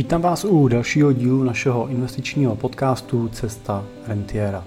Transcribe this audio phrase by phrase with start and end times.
[0.00, 4.64] Vítám vás u dalšího dílu našeho investičního podcastu Cesta rentiera.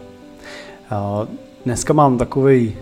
[1.65, 2.75] Dneska mám takový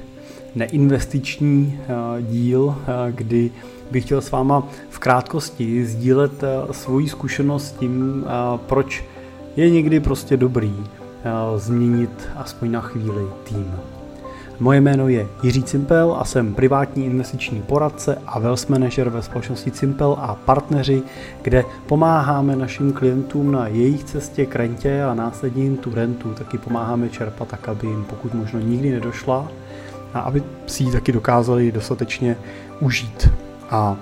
[0.55, 1.79] neinvestiční
[2.21, 2.75] díl,
[3.11, 3.51] kdy
[3.91, 6.31] bych chtěl s váma v krátkosti sdílet
[6.71, 8.25] svoji zkušenost s tím,
[8.55, 9.03] proč
[9.55, 10.75] je někdy prostě dobrý
[11.57, 13.71] změnit aspoň na chvíli tým.
[14.61, 19.71] Moje jméno je Jiří Cimpel a jsem privátní investiční poradce a wealth manager ve společnosti
[19.71, 21.01] Cimpel a partneři,
[21.41, 26.57] kde pomáháme našim klientům na jejich cestě k rentě a následně jim tu rentu taky
[26.57, 29.47] pomáháme čerpat tak, aby jim pokud možno nikdy nedošla
[30.13, 32.37] a aby si ji taky dokázali dostatečně
[32.79, 33.29] užít.
[33.69, 33.97] A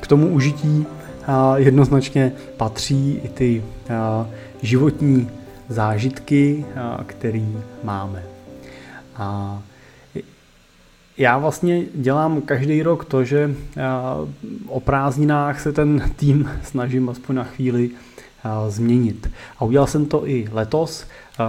[0.00, 0.86] k tomu užití
[1.56, 3.64] jednoznačně patří i ty
[4.62, 5.30] životní
[5.68, 6.64] zážitky,
[7.06, 7.46] které
[7.84, 8.35] máme.
[9.18, 9.62] A
[11.18, 13.54] já vlastně dělám každý rok to, že
[14.68, 17.90] o prázdninách se ten tým snažím aspoň na chvíli
[18.68, 19.30] změnit.
[19.58, 21.06] A udělal jsem to i letos,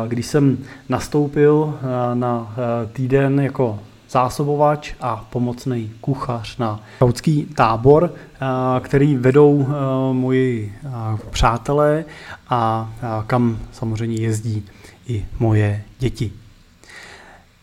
[0.08, 0.58] když jsem
[0.89, 1.80] nastoupil
[2.14, 2.55] na
[2.94, 8.14] týden jako zásobovač a pomocný kuchař na skautský tábor,
[8.80, 9.67] který vedou
[10.11, 10.73] moji
[11.30, 12.05] přátelé
[12.49, 12.92] a
[13.27, 14.66] kam samozřejmě jezdí
[15.08, 16.31] i moje děti.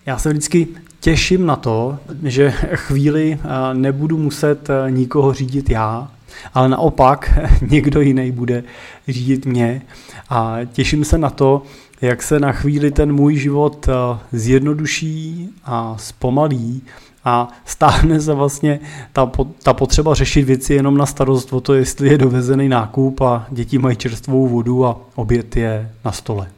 [0.07, 0.69] Já se vždycky
[1.01, 6.11] těším na to, že chvíli eh, nebudu muset eh, nikoho řídit já,
[6.55, 7.39] ale naopak
[7.71, 8.65] někdo jiný bude
[9.09, 9.83] řídit mě
[10.29, 11.63] a těším se na to,
[12.01, 16.83] jak se na chvíli ten můj život eh, zjednoduší a zpomalí
[17.25, 18.81] a stáhne se vlastně
[19.13, 19.31] ta,
[19.63, 23.79] ta potřeba řešit věci jenom na starost o to, jestli je dovezený nákup a děti
[23.79, 26.49] mají čerstvou vodu a oběd je na stole.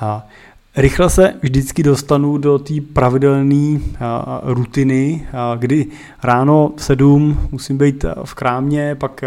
[0.00, 0.26] A
[0.76, 3.80] Rychle se vždycky dostanu do té pravidelné
[4.42, 5.86] rutiny, kdy
[6.22, 9.24] ráno v sedm musím být v krámě, pak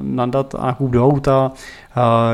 [0.00, 1.52] nadat nákup do auta,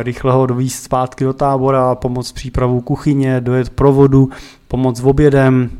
[0.02, 4.30] rychle ho dovíst zpátky do tábora, pomoct přípravu kuchyně, dojet provodu,
[4.68, 5.70] pomoct v obědem,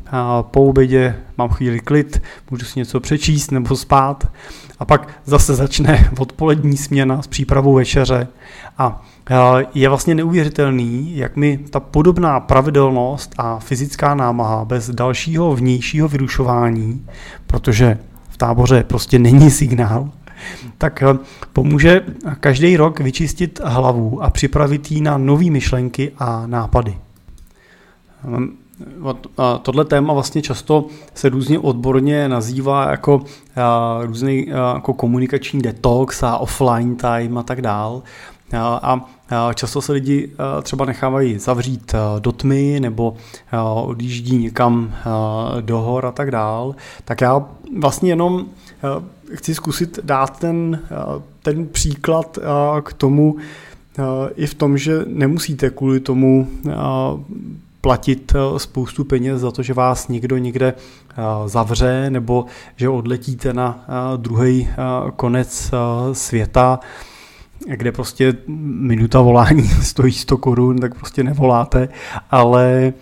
[0.41, 2.21] po obědě mám chvíli klid,
[2.51, 4.27] můžu si něco přečíst nebo spát.
[4.79, 8.27] A pak zase začne odpolední směna s přípravou večeře.
[8.77, 9.05] A
[9.73, 17.05] je vlastně neuvěřitelný, jak mi ta podobná pravidelnost a fyzická námaha bez dalšího vnějšího vyrušování,
[17.47, 17.97] protože
[18.29, 20.09] v táboře prostě není signál,
[20.77, 21.17] tak eh,
[21.53, 22.01] pomůže
[22.39, 26.97] každý rok vyčistit hlavu a připravit ji na nové myšlenky a nápady.
[28.35, 28.51] Ehm,
[29.61, 33.21] tohle téma vlastně často se různě odborně nazývá jako
[34.01, 38.03] různý jako komunikační detox a offline time a tak dál.
[38.57, 39.09] A
[39.55, 40.31] často se lidi
[40.63, 43.15] třeba nechávají zavřít do tmy nebo
[43.83, 44.95] odjíždí někam
[45.61, 46.75] do hor a tak dál.
[47.05, 47.45] Tak já
[47.79, 48.45] vlastně jenom
[49.33, 50.79] chci zkusit dát ten,
[51.43, 52.39] ten příklad
[52.83, 53.35] k tomu,
[54.35, 56.47] i v tom, že nemusíte kvůli tomu
[57.81, 60.73] platit spoustu peněz za to, že vás někdo někde
[61.45, 63.85] zavře nebo že odletíte na
[64.17, 64.69] druhý
[65.15, 65.71] konec
[66.13, 66.79] světa
[67.67, 71.89] kde prostě minuta volání stojí 100 korun, tak prostě nevoláte,
[72.31, 72.93] ale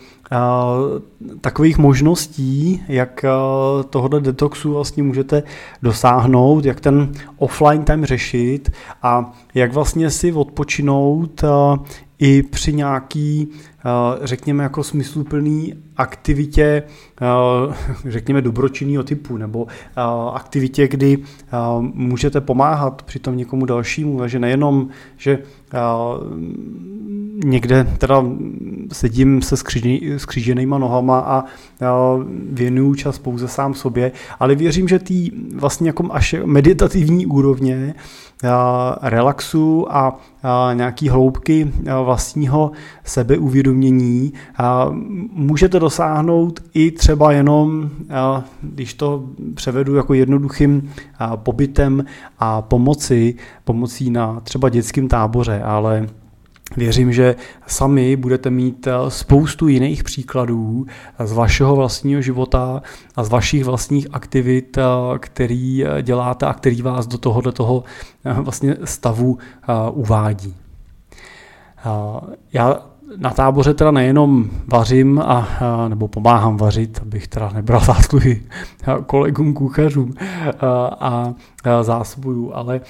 [1.42, 3.26] takových možností, jak
[3.90, 5.44] tohoto detoxu vlastně můžete
[5.82, 8.72] dosáhnout, jak ten offline time řešit
[9.04, 11.44] a jak vlastně si odpočinout
[12.20, 13.48] i při nějaký,
[14.22, 16.84] řekněme, jako smysluplný aktivitě,
[18.08, 19.68] řekněme, dobročinného typu, nebo
[20.34, 21.18] aktivitě, kdy
[21.80, 25.40] můžete pomáhat přitom někomu dalšímu, takže nejenom, že
[27.46, 28.26] někde teda
[28.94, 29.56] sedím se
[30.18, 31.44] skříženýma nohama a
[32.52, 37.94] věnuju čas pouze sám sobě, ale věřím, že tý vlastně jako až meditativní úrovně
[39.02, 40.20] relaxu a
[40.74, 41.72] nějaký hloubky
[42.04, 42.72] vlastního
[43.04, 44.34] sebeuvědomění
[45.32, 47.90] můžete dosáhnout i třeba jenom,
[48.62, 50.92] když to převedu jako jednoduchým
[51.36, 52.06] pobytem
[52.40, 56.08] a pomoci, pomocí na třeba dětském táboře, ale
[56.78, 57.36] Věřím, že
[57.68, 60.86] sami budete mít spoustu jiných příkladů
[61.26, 62.82] z vašeho vlastního života
[63.16, 64.78] a z vašich vlastních aktivit,
[65.20, 67.84] který děláte a který vás do tohohle toho
[68.24, 69.38] vlastně stavu
[69.92, 70.56] uvádí.
[72.54, 72.80] Já
[73.18, 75.48] na táboře teda nejenom vařím a,
[75.88, 78.44] nebo pomáhám vařit, abych teda nebral zásluhy
[79.06, 80.14] kolegům kuchařům
[80.62, 81.34] a,
[81.64, 82.82] a zásobuju, ale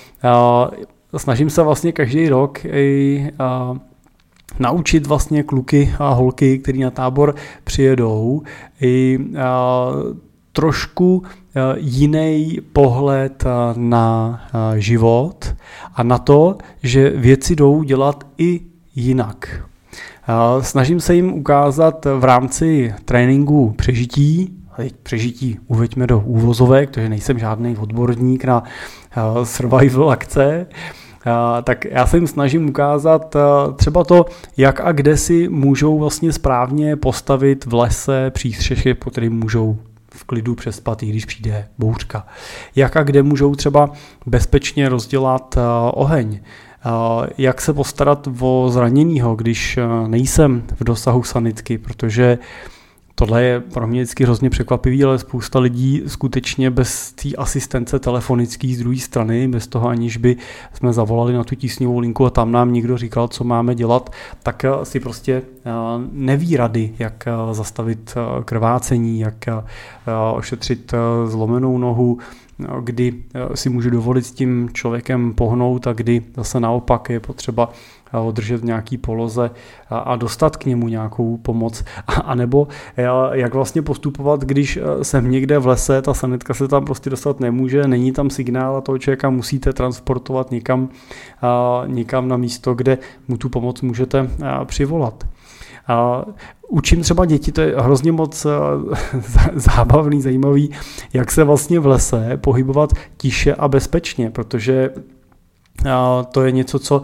[1.17, 3.29] snažím se vlastně každý rok i
[4.59, 8.41] naučit vlastně kluky a holky, kteří na tábor přijedou,
[8.81, 9.19] i
[10.51, 11.23] trošku
[11.75, 13.43] jiný pohled
[13.75, 14.41] na
[14.75, 15.55] život
[15.95, 18.61] a na to, že věci jdou dělat i
[18.95, 19.63] jinak.
[20.61, 24.53] Snažím se jim ukázat v rámci tréninku přežití,
[25.03, 28.63] přežití uveďme do úvozovek, protože nejsem žádný odborník na
[29.43, 30.67] survival akce,
[31.63, 33.35] tak já se jim snažím ukázat
[33.75, 34.25] třeba to,
[34.57, 39.77] jak a kde si můžou vlastně správně postavit v lese přístřechy, po kterým můžou
[40.13, 42.27] v klidu přespat, i když přijde bouřka.
[42.75, 43.89] Jak a kde můžou třeba
[44.25, 45.57] bezpečně rozdělat
[45.93, 46.39] oheň.
[47.37, 52.37] Jak se postarat o zraněného, když nejsem v dosahu sanitky, protože
[53.19, 58.67] Tohle je pro mě vždycky hrozně překvapivý, ale spousta lidí skutečně bez té asistence telefonické
[58.67, 60.35] z druhé strany, bez toho aniž by
[60.73, 64.09] jsme zavolali na tu tísňovou linku a tam nám někdo říkal, co máme dělat,
[64.43, 65.71] tak eh, si prostě eh,
[66.11, 68.15] neví rady, jak eh, zastavit
[68.45, 69.45] krvácení, jak
[70.33, 70.93] ošetřit
[71.25, 72.17] zlomenou nohu,
[72.83, 73.13] kdy
[73.55, 77.69] si můžu dovolit s tím člověkem pohnout a kdy zase naopak je potřeba
[78.27, 79.51] udržet v nějaký poloze
[79.89, 81.83] a dostat k němu nějakou pomoc.
[82.23, 82.67] A nebo
[83.31, 87.87] jak vlastně postupovat, když jsem někde v lese, ta sanitka se tam prostě dostat nemůže,
[87.87, 90.89] není tam signál a toho člověka musíte transportovat někam,
[91.85, 94.29] někam na místo, kde mu tu pomoc můžete
[94.65, 95.27] přivolat.
[96.69, 98.49] Učím třeba děti, to je hrozně moc e,
[99.55, 100.69] zábavný, zajímavý,
[101.13, 104.89] jak se vlastně v lese pohybovat tiše a bezpečně, protože
[106.31, 107.01] to je něco, co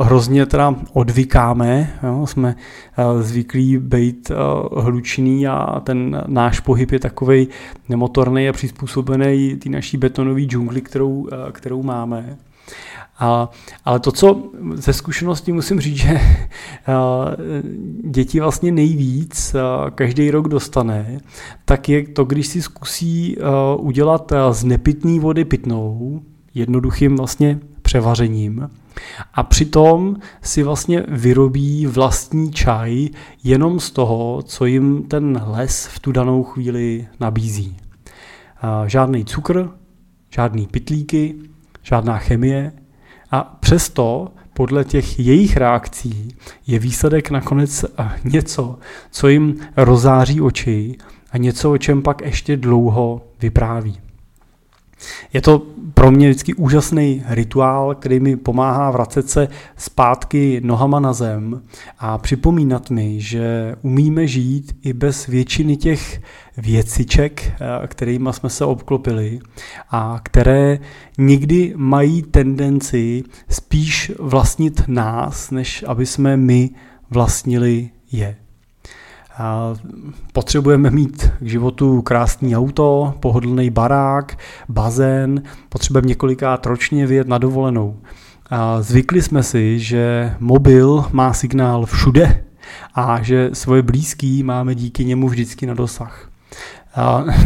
[0.00, 1.92] hrozně teda odvykáme.
[2.02, 2.26] Jo?
[2.26, 2.54] Jsme
[3.20, 4.30] zvyklí být
[4.76, 7.48] hlučný a ten náš pohyb je takový
[7.88, 12.36] nemotorný a přizpůsobený té naší betonové džungli, kterou, kterou máme.
[13.22, 13.50] A,
[13.84, 14.42] ale to, co
[14.74, 16.20] ze zkušenosti musím říct, že
[18.04, 19.56] děti vlastně nejvíc
[19.94, 21.18] každý rok dostane,
[21.64, 23.36] tak je to, když si zkusí
[23.78, 26.20] udělat z nepitné vody pitnou,
[26.54, 28.68] jednoduchým vlastně převařením
[29.34, 33.08] a přitom si vlastně vyrobí vlastní čaj
[33.44, 37.76] jenom z toho, co jim ten les v tu danou chvíli nabízí.
[38.86, 39.70] Žádný cukr,
[40.30, 41.34] žádný pitlíky,
[41.82, 42.72] žádná chemie
[43.32, 46.28] a přesto podle těch jejich reakcí
[46.66, 47.84] je výsledek nakonec
[48.24, 48.78] něco,
[49.10, 50.96] co jim rozáří oči
[51.30, 54.00] a něco, o čem pak ještě dlouho vypráví.
[55.32, 55.62] Je to
[55.94, 61.62] pro mě vždycky úžasný rituál, který mi pomáhá vracet se zpátky nohama na zem
[61.98, 66.20] a připomínat mi, že umíme žít i bez většiny těch
[66.56, 69.40] věciček, eh, kterými jsme se obklopili
[69.90, 70.78] a které
[71.18, 76.70] někdy mají tendenci spíš vlastnit nás, než aby jsme my
[77.10, 78.41] vlastnili je.
[80.32, 84.38] Potřebujeme mít k životu krásný auto, pohodlný barák,
[84.68, 87.96] bazén, potřebujeme několikrát ročně vyjet na dovolenou.
[88.80, 92.44] Zvykli jsme si, že mobil má signál všude
[92.94, 96.28] a že svoje blízký máme díky němu vždycky na dosah.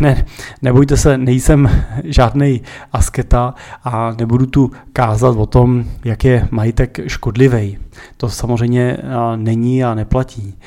[0.00, 0.25] Ne,
[0.62, 1.71] nebojte se, nejsem
[2.05, 2.62] žádný
[2.93, 3.55] asketa
[3.85, 7.79] a nebudu tu kázat o tom, jak je majitek škodlivý.
[8.17, 8.97] To samozřejmě
[9.37, 10.59] není a neplatí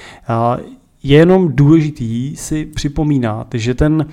[1.04, 4.06] je jenom důležitý si připomínat, že ten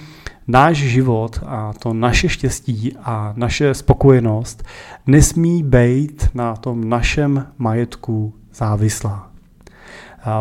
[0.48, 4.62] náš život a to naše štěstí a naše spokojenost
[5.06, 9.30] nesmí být na tom našem majetku závislá.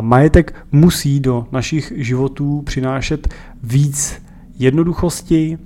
[0.02, 3.28] Majetek musí do našich životů přinášet
[3.64, 4.22] víc
[4.60, 5.58] jednoduchosti,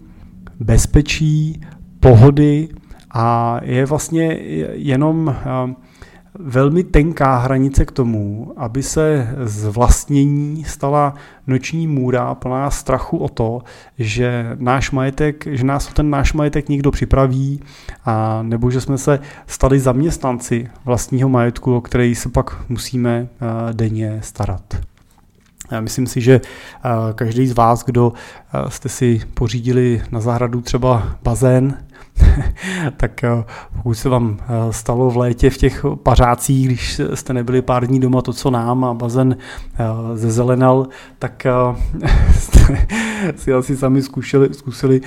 [0.59, 1.61] bezpečí,
[1.99, 2.69] pohody
[3.11, 4.23] a je vlastně
[4.73, 5.35] jenom
[6.39, 11.13] velmi tenká hranice k tomu, aby se z vlastnění stala
[11.47, 13.61] noční můra plná strachu o to,
[13.97, 17.61] že náš majetek, že nás o ten náš majetek někdo připraví
[18.05, 23.73] a nebo že jsme se stali zaměstnanci vlastního majetku, o který se pak musíme eh,
[23.73, 24.77] denně starat.
[25.79, 31.15] Myslím si, že eh, každý z vás, kdo eh, jste si pořídili na zahradu třeba
[31.23, 31.77] bazén,
[32.97, 33.43] tak eh,
[33.75, 37.99] pokud se vám eh, stalo v létě v těch pařácích, když jste nebyli pár dní
[37.99, 39.37] doma to, co nám a bazen
[39.73, 39.85] eh,
[40.17, 40.87] zezelenal,
[41.19, 41.47] tak
[42.39, 42.87] jste
[43.35, 45.01] si asi sami zkusili, zkusili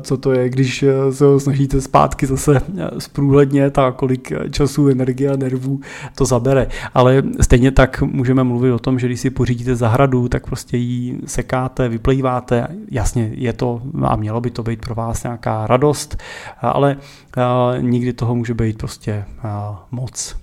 [0.00, 2.60] co to je, když se ho snažíte zpátky zase
[2.98, 5.80] zprůhlednět a kolik času, energie a nervů
[6.14, 6.66] to zabere.
[6.94, 11.20] Ale stejně tak můžeme mluvit o tom, že když si pořídíte zahradu, tak prostě ji
[11.26, 12.66] sekáte, vyplýváte.
[12.90, 16.16] Jasně, je to a mělo by to být pro vás nějaká radost,
[16.62, 16.96] ale
[17.80, 19.24] nikdy toho může být prostě
[19.90, 20.36] moc.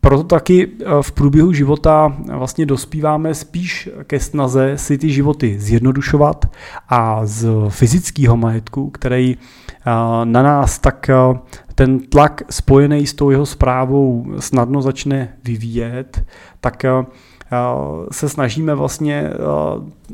[0.00, 0.68] proto taky
[1.02, 6.44] v průběhu života vlastně dospíváme spíš ke snaze si ty životy zjednodušovat
[6.88, 9.36] a z fyzického majetku, který
[10.24, 11.10] na nás tak
[11.74, 16.24] ten tlak spojený s tou jeho zprávou snadno začne vyvíjet,
[16.60, 16.84] tak
[18.12, 19.30] se snažíme vlastně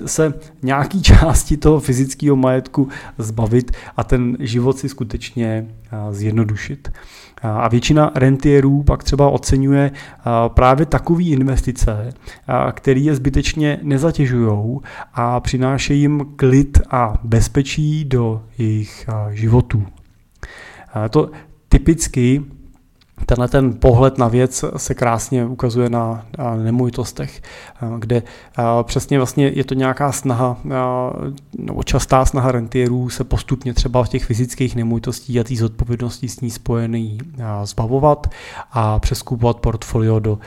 [0.07, 5.67] se nějaký části toho fyzického majetku zbavit a ten život si skutečně
[6.11, 6.93] zjednodušit.
[7.43, 9.91] A většina rentierů pak třeba oceňuje
[10.49, 12.13] právě takové investice,
[12.73, 14.79] které je zbytečně nezatěžují
[15.15, 19.87] a přinášejí jim klid a bezpečí do jejich životů.
[21.11, 21.31] To
[21.69, 22.43] typicky
[23.27, 26.27] Tenhle ten pohled na věc se krásně ukazuje na
[26.63, 27.43] nemovitostech,
[27.99, 28.23] kde
[28.83, 30.57] přesně vlastně je to nějaká snaha,
[31.59, 36.41] nebo častá snaha rentierů se postupně třeba v těch fyzických nemovitostí a té zodpovědnosti s
[36.41, 37.19] ní spojený
[37.65, 38.31] zbavovat
[38.73, 40.39] a přeskupovat portfolio do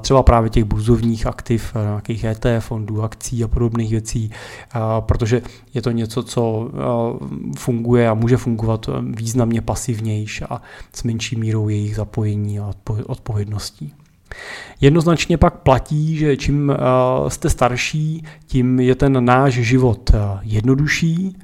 [0.00, 4.30] třeba právě těch burzovních aktiv, nějakých ETF fondů, akcí a podobných věcí,
[5.00, 5.42] protože
[5.74, 6.70] je to něco, co
[7.58, 10.62] funguje a může fungovat významně pasivnější a
[10.92, 12.70] s menší mírou jejich zapojení zapojení a
[13.06, 13.92] odpovědností.
[14.80, 16.76] Jednoznačně pak platí, že čím eh,
[17.30, 21.36] jste starší, tím je ten náš život eh, jednodušší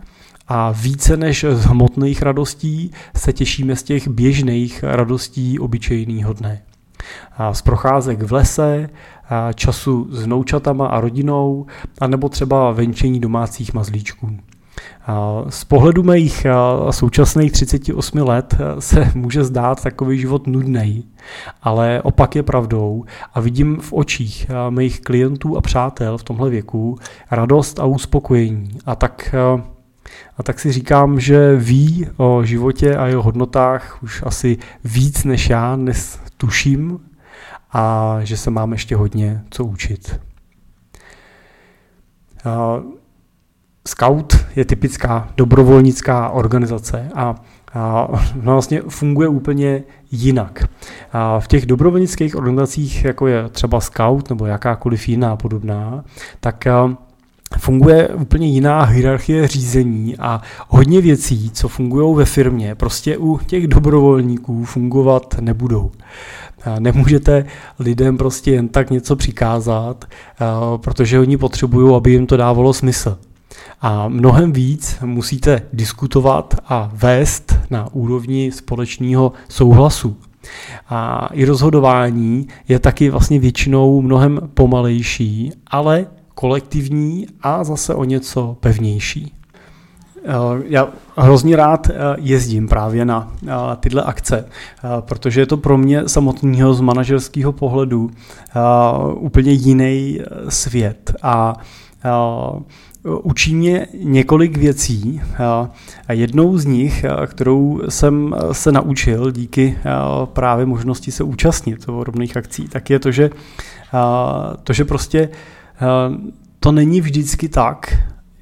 [0.48, 6.62] a více než z hmotných radostí se těšíme z těch běžných radostí obyčejného dne.
[7.52, 8.88] Z procházek v lese,
[9.54, 11.66] času s vnoučatama a rodinou,
[12.00, 14.49] anebo třeba venčení domácích mazlíčků.
[15.48, 16.46] Z pohledu mých
[16.90, 21.04] současných 38 let se může zdát takový život nudný,
[21.62, 23.04] ale opak je pravdou
[23.34, 26.98] a vidím v očích mých klientů a přátel v tomhle věku
[27.30, 28.78] radost a uspokojení.
[28.86, 29.34] A tak,
[30.38, 35.50] a tak si říkám, že ví o životě a jeho hodnotách už asi víc než
[35.50, 37.00] já dnes tuším
[37.72, 40.20] a že se mám ještě hodně co učit.
[43.88, 47.34] Scout je typická dobrovolnická organizace a
[47.74, 50.64] a vlastně funguje úplně jinak.
[51.12, 56.04] A v těch dobrovolnických organizacích, jako je třeba Scout nebo jakákoliv jiná podobná,
[56.40, 56.64] tak
[57.58, 63.66] funguje úplně jiná hierarchie řízení a hodně věcí, co fungují ve firmě, prostě u těch
[63.66, 65.90] dobrovolníků fungovat nebudou.
[66.78, 67.44] Nemůžete
[67.78, 70.04] lidem prostě jen tak něco přikázat,
[70.76, 73.18] protože oni potřebují, aby jim to dávalo smysl.
[73.80, 80.16] A mnohem víc musíte diskutovat a vést na úrovni společného souhlasu.
[80.88, 88.56] A i rozhodování je taky vlastně většinou mnohem pomalejší, ale kolektivní a zase o něco
[88.60, 89.32] pevnější.
[90.24, 93.50] Eh, já hrozně rád eh, jezdím právě na eh,
[93.80, 94.44] tyhle akce,
[95.00, 98.10] protože je to pro mě samotného z manažerského pohledu
[99.14, 101.54] úplně jiný svět a
[103.04, 105.20] učí mě několik věcí
[106.08, 109.78] a jednou z nich, kterou jsem se naučil díky
[110.24, 113.30] právě možnosti se účastnit podobných akcí, tak je to, že,
[114.64, 115.28] to, že prostě
[116.60, 117.98] to není vždycky tak,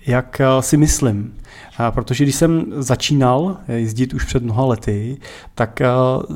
[0.07, 1.35] jak si myslím.
[1.91, 5.17] Protože když jsem začínal jezdit už před mnoha lety,
[5.55, 5.81] tak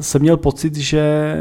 [0.01, 1.35] jsem měl pocit, že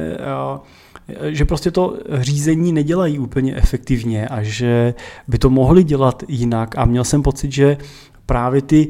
[1.24, 4.94] že prostě to řízení nedělají úplně efektivně a že
[5.28, 7.78] by to mohli dělat jinak a měl jsem pocit, že
[8.26, 8.88] právě ty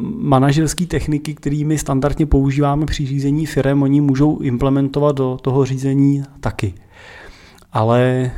[0.00, 6.74] manažerské techniky, kterými standardně používáme při řízení firm, oni můžou implementovat do toho řízení taky.
[7.72, 8.30] Ale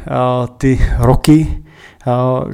[0.56, 1.62] ty roky,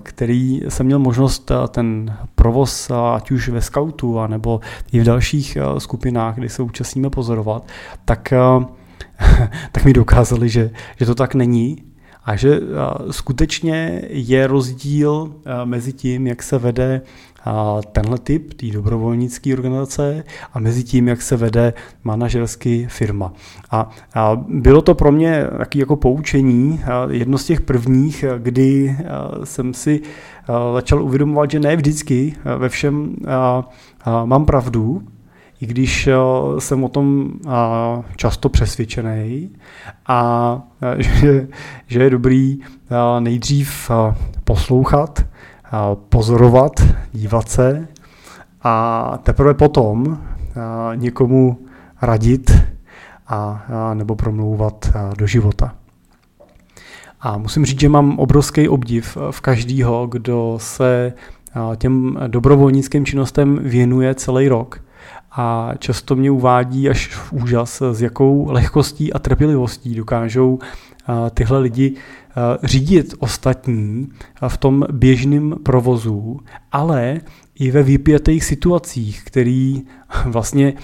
[0.03, 4.61] který jsem měl možnost ten provoz, ať už ve scoutu, nebo
[4.93, 7.69] i v dalších skupinách, kde se účastníme pozorovat,
[8.05, 8.33] tak
[9.73, 11.77] tak mi dokázali, že, že to tak není
[12.25, 12.61] a že
[13.11, 15.35] skutečně je rozdíl
[15.65, 17.03] mezi tím, jak se vede
[17.93, 21.75] tenhle typ, té dobrovolnické organizace a mezi tím, jak se vede
[22.05, 23.33] manažersky firma.
[23.71, 28.97] A, a bylo to pro mě taky jako poučení, jedno z těch prvních, kdy
[29.45, 30.01] jsem si
[30.75, 33.17] začal uvědomovat, že ne vždycky ve všem
[34.25, 35.03] mám pravdu,
[35.65, 36.15] i když eh,
[36.59, 37.51] jsem o tom eh,
[38.17, 39.51] často přesvědčený
[40.07, 41.49] a eh, že,
[41.87, 42.59] že je dobrý
[43.19, 43.91] nejdřív
[44.45, 45.25] poslouchat,
[46.09, 46.73] pozorovat,
[47.13, 47.89] dívat se
[48.63, 50.19] a teprve potom
[50.95, 51.59] někomu
[52.03, 52.51] radit
[53.27, 55.75] a, nebo promlouvat do života.
[57.21, 61.13] A musím říct, že mám obrovský obdiv v každýho, kdo se
[61.77, 64.84] těm dobrovolnickým činnostem věnuje celý rok
[65.37, 70.59] a často mě uvádí až v úžas, s jakou lehkostí a trpělivostí dokážou
[71.35, 71.95] tyhle lidi
[72.63, 74.09] řídit ostatní
[74.49, 76.41] v tom běžném provozu,
[76.73, 77.21] ale
[77.59, 79.83] i ve vypjatých situacích, který
[80.27, 80.75] vlastně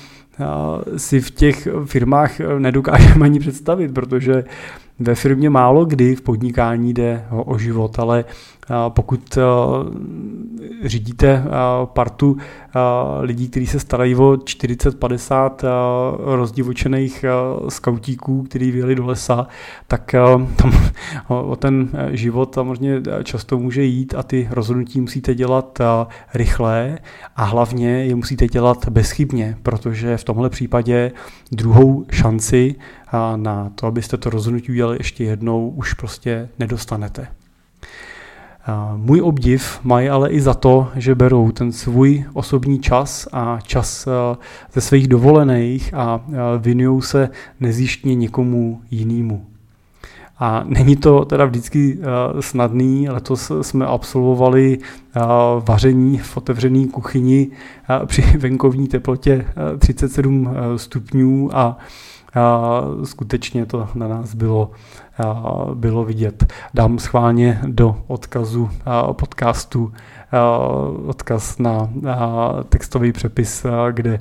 [0.97, 4.45] si v těch firmách nedokážeme ani představit, protože
[4.99, 8.25] ve firmě málo kdy v podnikání jde o život, ale
[8.89, 9.39] pokud
[10.85, 11.45] řídíte
[11.85, 12.37] partu
[13.21, 15.50] lidí, kteří se starají o 40-50
[16.19, 17.25] rozdivočených
[17.69, 19.47] skautíků, kteří vyjeli do lesa,
[19.87, 20.15] tak
[20.57, 20.73] tam
[21.29, 25.79] o ten život samozřejmě často může jít a ty rozhodnutí musíte dělat
[26.35, 26.99] rychle
[27.37, 31.12] a hlavně je musíte dělat bezchybně, protože v tomhle případě
[31.53, 32.75] druhou šanci
[33.37, 37.29] na to, abyste to rozhodnutí udělali ještě jednou, už prostě nedostanete.
[38.97, 44.09] Můj obdiv mají ale i za to, že berou ten svůj osobní čas a čas
[44.73, 46.21] ze svých dovolených a
[46.59, 47.29] věnují se
[47.61, 49.47] nezjištně někomu jinému.
[50.38, 51.99] A není to teda vždycky
[52.40, 54.79] snadný, letos jsme absolvovali
[55.64, 57.50] vaření v otevřené kuchyni
[58.07, 59.47] při venkovní teplotě
[59.79, 61.79] 37 stupňů a
[62.35, 64.71] a skutečně to na nás bylo,
[65.75, 66.53] bylo vidět.
[66.75, 68.71] Dám schválně do odkazu
[69.13, 69.93] podcastu
[71.07, 71.89] odkaz na
[72.69, 74.19] textový přepis, kde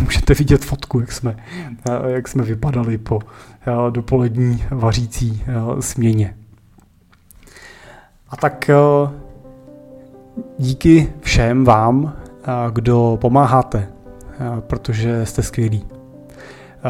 [0.00, 1.36] můžete vidět fotku, jak jsme,
[2.06, 3.20] jak jsme vypadali po
[3.90, 5.42] dopolední vařící
[5.80, 6.34] směně.
[8.30, 8.70] A tak
[10.58, 12.12] díky všem vám,
[12.72, 13.88] kdo pomáháte,
[14.60, 15.97] protože jste skvělí.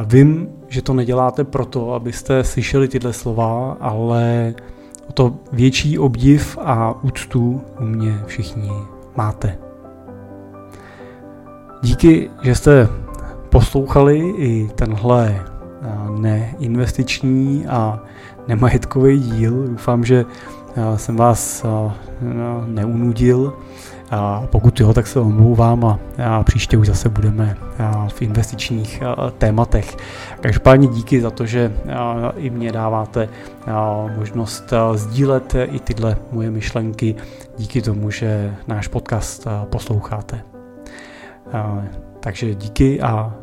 [0.06, 4.54] Vím, že to neděláte proto, abyste slyšeli tyhle slova, ale
[5.08, 8.70] o to větší obdiv a úctu u mě všichni
[9.16, 9.58] máte.
[11.82, 12.88] Díky, že jste
[13.48, 15.44] poslouchali i tenhle
[16.18, 18.00] neinvestiční a
[18.48, 19.68] nemajetkový díl.
[19.68, 20.24] Doufám, že
[20.96, 21.66] jsem vás
[22.66, 23.56] neunudil
[24.10, 27.56] a pokud jo, tak se omlouvám a, a příště už zase budeme
[28.08, 29.02] v investičních
[29.38, 29.96] tématech.
[30.40, 31.72] Každopádně díky za to, že
[32.36, 33.28] i mě dáváte
[34.16, 37.14] možnost sdílet i tyhle moje myšlenky
[37.58, 40.40] díky tomu, že náš podcast posloucháte.
[42.20, 43.34] Takže díky a,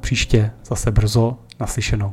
[0.00, 2.12] příště zase brzo naslyšenou.